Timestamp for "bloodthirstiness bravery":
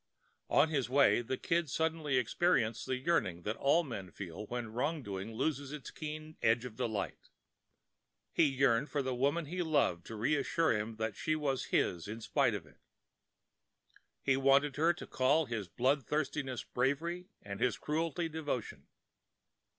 15.67-17.27